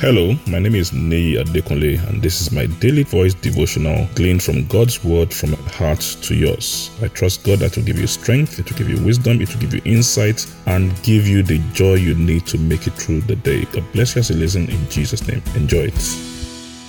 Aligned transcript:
Hello, 0.00 0.34
my 0.46 0.58
name 0.58 0.76
is 0.76 0.94
Nei 0.94 1.36
Adekunle, 1.36 2.02
and 2.08 2.22
this 2.22 2.40
is 2.40 2.50
my 2.52 2.64
daily 2.80 3.02
voice 3.02 3.34
devotional 3.34 4.08
gleaned 4.14 4.42
from 4.42 4.64
God's 4.66 5.04
word 5.04 5.30
from 5.30 5.50
my 5.50 5.58
heart 5.72 6.00
to 6.22 6.34
yours. 6.34 6.90
I 7.02 7.08
trust 7.08 7.44
God 7.44 7.58
that 7.58 7.76
will 7.76 7.84
give 7.84 7.98
you 7.98 8.06
strength, 8.06 8.58
it 8.58 8.70
will 8.70 8.78
give 8.78 8.88
you 8.88 9.04
wisdom, 9.04 9.42
it 9.42 9.52
will 9.52 9.60
give 9.60 9.74
you 9.74 9.82
insight, 9.84 10.46
and 10.64 10.90
give 11.02 11.28
you 11.28 11.42
the 11.42 11.58
joy 11.74 11.96
you 11.96 12.14
need 12.14 12.46
to 12.46 12.56
make 12.56 12.86
it 12.86 12.94
through 12.94 13.20
the 13.20 13.36
day. 13.36 13.66
God 13.66 13.84
bless 13.92 14.14
you 14.14 14.20
as 14.20 14.30
you 14.30 14.36
listen 14.36 14.70
in 14.70 14.88
Jesus' 14.88 15.28
name. 15.28 15.42
Enjoy 15.54 15.90
it. 15.92 16.16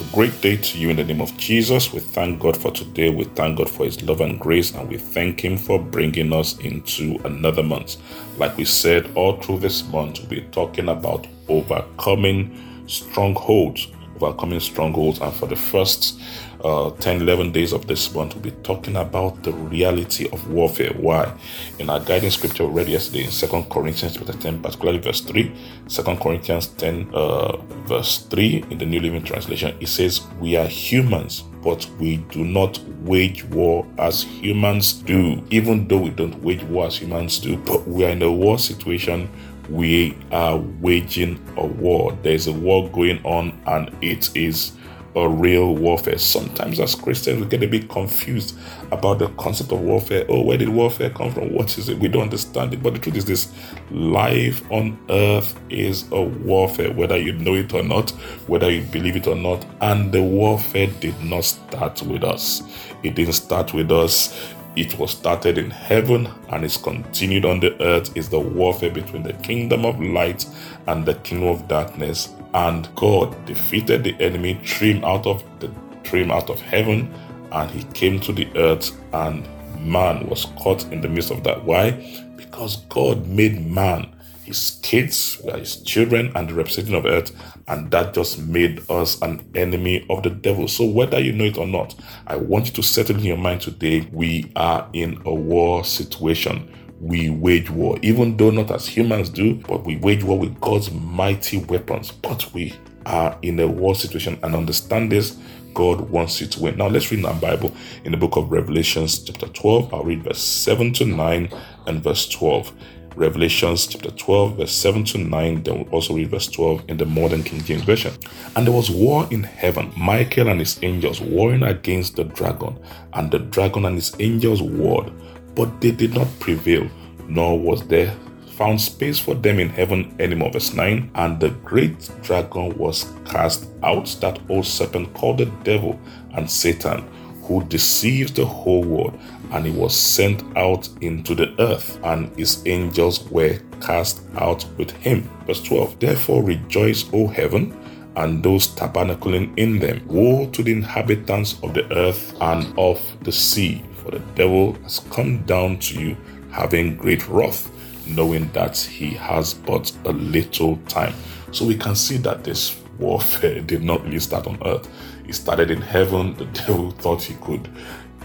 A 0.00 0.14
great 0.14 0.40
day 0.40 0.56
to 0.56 0.78
you 0.78 0.88
in 0.88 0.96
the 0.96 1.04
name 1.04 1.20
of 1.20 1.36
Jesus. 1.36 1.92
We 1.92 2.00
thank 2.00 2.40
God 2.40 2.56
for 2.56 2.70
today. 2.70 3.10
We 3.10 3.24
thank 3.24 3.58
God 3.58 3.68
for 3.68 3.84
His 3.84 4.02
love 4.02 4.22
and 4.22 4.40
grace, 4.40 4.74
and 4.74 4.88
we 4.88 4.96
thank 4.96 5.44
Him 5.44 5.58
for 5.58 5.78
bringing 5.78 6.32
us 6.32 6.56
into 6.60 7.20
another 7.26 7.62
month. 7.62 7.98
Like 8.38 8.56
we 8.56 8.64
said, 8.64 9.10
all 9.14 9.42
through 9.42 9.58
this 9.58 9.86
month, 9.88 10.20
we'll 10.20 10.30
be 10.30 10.40
talking 10.52 10.88
about 10.88 11.26
overcoming 11.48 12.73
strongholds, 12.86 13.88
overcoming 14.16 14.60
strongholds. 14.60 15.20
And 15.20 15.32
for 15.32 15.46
the 15.46 15.56
first 15.56 16.20
uh, 16.64 16.90
10, 16.90 17.22
11 17.22 17.52
days 17.52 17.72
of 17.72 17.86
this 17.86 18.12
month, 18.14 18.34
we'll 18.34 18.42
be 18.42 18.50
talking 18.62 18.96
about 18.96 19.42
the 19.42 19.52
reality 19.52 20.28
of 20.30 20.50
warfare. 20.50 20.92
Why? 20.94 21.32
In 21.78 21.90
our 21.90 22.00
guiding 22.00 22.30
scripture 22.30 22.66
read 22.66 22.88
yesterday 22.88 23.24
in 23.24 23.30
2 23.30 23.66
Corinthians 23.70 24.16
chapter 24.16 24.32
10, 24.32 24.62
particularly 24.62 24.98
verse 24.98 25.20
3, 25.20 25.52
2 25.88 26.02
Corinthians 26.16 26.68
10, 26.68 27.10
uh, 27.12 27.56
verse 27.86 28.18
3 28.30 28.64
in 28.70 28.78
the 28.78 28.86
New 28.86 29.00
Living 29.00 29.22
Translation, 29.22 29.76
it 29.80 29.88
says, 29.88 30.22
We 30.40 30.56
are 30.56 30.66
humans, 30.66 31.42
but 31.62 31.86
we 31.98 32.18
do 32.30 32.44
not 32.44 32.78
wage 33.00 33.44
war 33.44 33.86
as 33.98 34.22
humans 34.22 34.94
do. 34.94 35.44
Even 35.50 35.86
though 35.86 36.00
we 36.00 36.10
don't 36.10 36.42
wage 36.42 36.62
war 36.64 36.86
as 36.86 36.96
humans 36.96 37.38
do, 37.38 37.56
but 37.58 37.86
we 37.86 38.06
are 38.06 38.10
in 38.10 38.22
a 38.22 38.32
war 38.32 38.58
situation 38.58 39.28
we 39.68 40.16
are 40.30 40.56
waging 40.56 41.40
a 41.56 41.66
war. 41.66 42.16
There's 42.22 42.46
a 42.46 42.52
war 42.52 42.88
going 42.90 43.24
on, 43.24 43.60
and 43.66 43.90
it 44.02 44.34
is 44.36 44.72
a 45.16 45.28
real 45.28 45.76
warfare. 45.76 46.18
Sometimes, 46.18 46.80
as 46.80 46.94
Christians, 46.94 47.40
we 47.40 47.46
get 47.46 47.62
a 47.62 47.68
bit 47.68 47.88
confused 47.88 48.58
about 48.90 49.20
the 49.20 49.28
concept 49.30 49.72
of 49.72 49.80
warfare. 49.80 50.24
Oh, 50.28 50.42
where 50.42 50.58
did 50.58 50.68
warfare 50.68 51.10
come 51.10 51.32
from? 51.32 51.52
What 51.54 51.76
is 51.78 51.88
it? 51.88 51.98
We 51.98 52.08
don't 52.08 52.22
understand 52.22 52.74
it. 52.74 52.82
But 52.82 52.94
the 52.94 52.98
truth 52.98 53.16
is 53.16 53.24
this 53.24 53.52
life 53.90 54.62
on 54.70 54.98
earth 55.10 55.58
is 55.70 56.10
a 56.10 56.20
warfare, 56.20 56.92
whether 56.92 57.16
you 57.16 57.32
know 57.32 57.54
it 57.54 57.72
or 57.72 57.82
not, 57.82 58.10
whether 58.48 58.70
you 58.70 58.82
believe 58.82 59.16
it 59.16 59.26
or 59.26 59.36
not. 59.36 59.64
And 59.80 60.12
the 60.12 60.22
warfare 60.22 60.88
did 61.00 61.18
not 61.22 61.44
start 61.44 62.02
with 62.02 62.24
us, 62.24 62.62
it 63.02 63.14
didn't 63.14 63.34
start 63.34 63.72
with 63.72 63.92
us 63.92 64.54
it 64.76 64.98
was 64.98 65.12
started 65.12 65.58
in 65.58 65.70
heaven 65.70 66.28
and 66.48 66.64
is 66.64 66.76
continued 66.76 67.44
on 67.44 67.60
the 67.60 67.80
earth 67.82 68.16
is 68.16 68.28
the 68.28 68.40
warfare 68.40 68.90
between 68.90 69.22
the 69.22 69.32
kingdom 69.34 69.84
of 69.84 70.00
light 70.00 70.46
and 70.86 71.06
the 71.06 71.14
kingdom 71.16 71.48
of 71.48 71.68
darkness. 71.68 72.30
And 72.54 72.88
God 72.94 73.44
defeated 73.46 74.04
the 74.04 74.16
enemy, 74.20 74.60
trim 74.64 75.04
out 75.04 75.26
of 75.26 75.44
the 75.60 75.70
trim 76.02 76.30
out 76.30 76.50
of 76.50 76.60
heaven, 76.60 77.12
and 77.52 77.70
he 77.70 77.84
came 77.92 78.20
to 78.20 78.32
the 78.32 78.48
earth, 78.56 78.92
and 79.12 79.46
man 79.80 80.26
was 80.28 80.46
caught 80.56 80.84
in 80.92 81.00
the 81.00 81.08
midst 81.08 81.30
of 81.30 81.42
that. 81.44 81.64
Why? 81.64 81.92
Because 82.36 82.76
God 82.88 83.26
made 83.26 83.64
man 83.66 84.13
his 84.44 84.78
kids, 84.82 85.40
are 85.50 85.58
his 85.58 85.76
children, 85.82 86.30
and 86.34 86.48
the 86.48 86.54
representative 86.54 87.04
of 87.04 87.06
earth, 87.06 87.32
and 87.66 87.90
that 87.90 88.14
just 88.14 88.38
made 88.38 88.88
us 88.90 89.20
an 89.22 89.48
enemy 89.54 90.06
of 90.10 90.22
the 90.22 90.30
devil. 90.30 90.68
So, 90.68 90.84
whether 90.84 91.18
you 91.18 91.32
know 91.32 91.44
it 91.44 91.58
or 91.58 91.66
not, 91.66 91.94
I 92.26 92.36
want 92.36 92.66
you 92.66 92.72
to 92.74 92.82
settle 92.82 93.16
in 93.16 93.24
your 93.24 93.36
mind 93.36 93.62
today 93.62 94.08
we 94.12 94.52
are 94.56 94.88
in 94.92 95.20
a 95.24 95.34
war 95.34 95.84
situation. 95.84 96.70
We 97.00 97.28
wage 97.28 97.70
war, 97.70 97.98
even 98.02 98.36
though 98.36 98.50
not 98.50 98.70
as 98.70 98.86
humans 98.86 99.28
do, 99.28 99.56
but 99.56 99.84
we 99.84 99.96
wage 99.96 100.22
war 100.22 100.38
with 100.38 100.58
God's 100.60 100.90
mighty 100.90 101.58
weapons. 101.58 102.12
But 102.12 102.52
we 102.54 102.74
are 103.04 103.36
in 103.42 103.60
a 103.60 103.66
war 103.66 103.94
situation 103.94 104.38
and 104.42 104.54
understand 104.54 105.12
this. 105.12 105.36
God 105.74 106.08
wants 106.08 106.40
you 106.40 106.46
to 106.46 106.60
win. 106.62 106.76
Now 106.76 106.86
let's 106.86 107.10
read 107.10 107.24
our 107.24 107.34
Bible 107.34 107.74
in 108.04 108.12
the 108.12 108.16
book 108.16 108.36
of 108.36 108.50
Revelations, 108.50 109.18
chapter 109.18 109.48
12. 109.48 109.92
I'll 109.92 110.04
read 110.04 110.22
verse 110.22 110.40
7 110.40 110.92
to 110.94 111.04
9 111.04 111.48
and 111.86 112.02
verse 112.02 112.28
12. 112.28 112.72
Revelations 113.16 113.86
chapter 113.86 114.10
12, 114.10 114.56
verse 114.56 114.72
7 114.72 115.04
to 115.04 115.18
9. 115.18 115.62
Then 115.62 115.78
we'll 115.78 115.88
also 115.90 116.14
read 116.14 116.30
verse 116.30 116.48
12 116.48 116.84
in 116.88 116.96
the 116.96 117.04
modern 117.04 117.42
King 117.42 117.62
James 117.62 117.82
Version. 117.82 118.12
And 118.56 118.66
there 118.66 118.74
was 118.74 118.90
war 118.90 119.28
in 119.30 119.44
heaven, 119.44 119.92
Michael 119.96 120.48
and 120.48 120.60
his 120.60 120.78
angels 120.82 121.20
warring 121.20 121.62
against 121.62 122.16
the 122.16 122.24
dragon, 122.24 122.78
and 123.12 123.30
the 123.30 123.38
dragon 123.38 123.84
and 123.84 123.96
his 123.96 124.14
angels 124.18 124.60
warred, 124.62 125.12
but 125.54 125.80
they 125.80 125.92
did 125.92 126.14
not 126.14 126.28
prevail, 126.40 126.88
nor 127.28 127.58
was 127.58 127.86
there 127.86 128.14
found 128.54 128.80
space 128.80 129.18
for 129.18 129.34
them 129.34 129.58
in 129.58 129.68
heaven 129.68 130.14
anymore. 130.18 130.50
Verse 130.52 130.72
9 130.72 131.10
And 131.14 131.40
the 131.40 131.50
great 131.50 132.10
dragon 132.22 132.76
was 132.76 133.12
cast 133.24 133.68
out, 133.82 134.06
that 134.20 134.38
old 134.48 134.66
serpent 134.66 135.12
called 135.14 135.38
the 135.38 135.46
devil 135.64 136.00
and 136.34 136.50
Satan 136.50 137.04
who 137.46 137.62
deceives 137.64 138.32
the 138.32 138.44
whole 138.44 138.82
world, 138.82 139.18
and 139.52 139.66
he 139.66 139.70
was 139.70 139.94
sent 139.94 140.42
out 140.56 140.88
into 141.00 141.34
the 141.34 141.54
earth, 141.60 141.98
and 142.02 142.34
his 142.36 142.62
angels 142.66 143.24
were 143.30 143.58
cast 143.80 144.22
out 144.36 144.64
with 144.76 144.90
him. 144.90 145.28
Verse 145.46 145.62
12 145.62 146.00
Therefore 146.00 146.42
rejoice, 146.42 147.04
O 147.12 147.26
heaven, 147.26 147.78
and 148.16 148.42
those 148.42 148.68
tabernacling 148.68 149.56
in 149.58 149.78
them. 149.78 150.02
Woe 150.06 150.48
to 150.50 150.62
the 150.62 150.72
inhabitants 150.72 151.56
of 151.62 151.74
the 151.74 151.92
earth 151.94 152.34
and 152.40 152.72
of 152.78 153.00
the 153.22 153.32
sea, 153.32 153.84
for 154.02 154.12
the 154.12 154.20
devil 154.34 154.74
has 154.82 155.00
come 155.10 155.42
down 155.44 155.78
to 155.80 156.00
you, 156.00 156.16
having 156.50 156.96
great 156.96 157.26
wrath, 157.28 157.70
knowing 158.06 158.50
that 158.52 158.76
he 158.76 159.10
has 159.10 159.54
but 159.54 159.92
a 160.04 160.12
little 160.12 160.76
time. 160.88 161.14
So 161.52 161.64
we 161.64 161.76
can 161.76 161.96
see 161.96 162.16
that 162.18 162.44
this 162.44 162.80
warfare 162.98 163.60
did 163.60 163.82
not 163.82 164.04
really 164.04 164.20
start 164.20 164.46
on 164.46 164.58
earth. 164.64 164.88
It 165.26 165.34
started 165.34 165.70
in 165.70 165.80
heaven. 165.80 166.34
The 166.36 166.46
devil 166.46 166.90
thought 166.92 167.22
he 167.22 167.34
could 167.34 167.68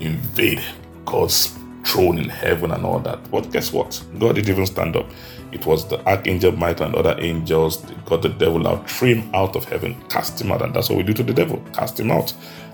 invade 0.00 0.62
God's 1.04 1.56
throne 1.84 2.18
in 2.18 2.28
heaven 2.28 2.70
and 2.70 2.84
all 2.84 2.98
that. 3.00 3.30
But 3.30 3.50
guess 3.52 3.72
what? 3.72 4.02
God 4.18 4.36
didn't 4.36 4.50
even 4.50 4.66
stand 4.66 4.96
up. 4.96 5.10
It 5.52 5.66
was 5.66 5.88
the 5.88 6.04
archangel 6.06 6.52
Michael 6.52 6.86
and 6.86 6.94
other 6.94 7.16
angels 7.18 7.82
that 7.82 8.04
got 8.04 8.22
the 8.22 8.28
devil 8.28 8.66
out, 8.68 8.88
threw 8.88 9.14
him 9.14 9.34
out 9.34 9.56
of 9.56 9.64
heaven, 9.64 10.00
cast 10.08 10.40
him 10.40 10.52
out. 10.52 10.62
And 10.62 10.72
that's 10.74 10.88
what 10.88 10.96
we 10.98 11.02
do 11.02 11.12
to 11.14 11.22
the 11.22 11.34
devil 11.34 11.62
cast 11.72 11.98
him 11.98 12.10
out. 12.10 12.32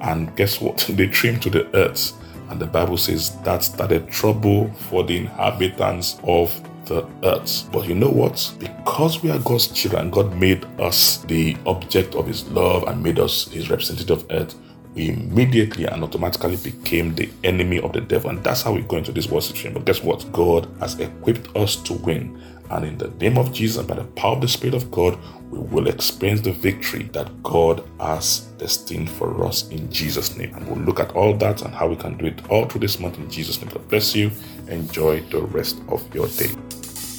And 0.00 0.34
guess 0.36 0.60
what? 0.60 0.78
They 0.88 1.08
threw 1.08 1.30
him 1.30 1.40
to 1.40 1.50
the 1.50 1.76
earth. 1.76 2.12
And 2.50 2.60
the 2.60 2.66
Bible 2.66 2.96
says 2.96 3.36
that 3.42 3.62
started 3.62 4.08
trouble 4.08 4.72
for 4.72 5.04
the 5.04 5.18
inhabitants 5.18 6.18
of 6.24 6.60
the 6.88 7.06
earth. 7.24 7.68
But 7.72 7.86
you 7.86 7.94
know 7.94 8.10
what? 8.10 8.52
Because 8.58 9.22
we 9.22 9.30
are 9.30 9.38
God's 9.40 9.68
children, 9.68 10.10
God 10.10 10.34
made 10.36 10.64
us 10.80 11.18
the 11.18 11.56
object 11.66 12.14
of 12.14 12.26
His 12.26 12.48
love 12.48 12.84
and 12.84 13.02
made 13.02 13.18
us 13.18 13.48
His 13.48 13.70
representative 13.70 14.18
of 14.18 14.26
earth. 14.30 14.54
We 14.94 15.10
immediately 15.10 15.84
and 15.84 16.02
automatically 16.02 16.56
became 16.56 17.14
the 17.14 17.30
enemy 17.44 17.80
of 17.80 17.92
the 17.92 18.00
devil. 18.00 18.30
And 18.30 18.42
that's 18.42 18.62
how 18.62 18.72
we 18.72 18.82
go 18.82 18.96
into 18.96 19.12
this 19.12 19.28
war 19.28 19.40
situation. 19.40 19.74
But 19.74 19.84
guess 19.84 20.02
what? 20.02 20.30
God 20.32 20.68
has 20.80 20.98
equipped 20.98 21.54
us 21.56 21.76
to 21.76 21.92
win. 21.92 22.42
And 22.70 22.84
in 22.84 22.98
the 22.98 23.08
name 23.08 23.38
of 23.38 23.52
Jesus, 23.52 23.86
by 23.86 23.94
the 23.94 24.04
power 24.04 24.34
of 24.34 24.40
the 24.40 24.48
Spirit 24.48 24.74
of 24.74 24.90
God, 24.90 25.18
we 25.50 25.58
will 25.58 25.88
experience 25.88 26.42
the 26.42 26.52
victory 26.52 27.04
that 27.12 27.42
God 27.42 27.82
has 28.00 28.40
destined 28.58 29.08
for 29.08 29.44
us 29.46 29.68
in 29.68 29.90
Jesus' 29.90 30.36
name. 30.36 30.54
And 30.54 30.66
we'll 30.66 30.84
look 30.84 31.00
at 31.00 31.12
all 31.12 31.34
that 31.38 31.62
and 31.62 31.74
how 31.74 31.88
we 31.88 31.96
can 31.96 32.18
do 32.18 32.26
it 32.26 32.50
all 32.50 32.66
through 32.66 32.80
this 32.80 32.98
month 32.98 33.16
in 33.18 33.30
Jesus' 33.30 33.60
name. 33.60 33.70
God 33.70 33.88
bless 33.88 34.14
you. 34.14 34.30
Enjoy 34.68 35.20
the 35.20 35.42
rest 35.42 35.80
of 35.88 36.14
your 36.14 36.28
day. 36.28 36.50